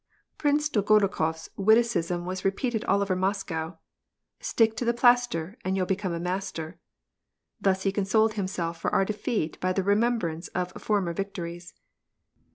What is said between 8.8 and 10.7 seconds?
for our defeat by the I'emembrance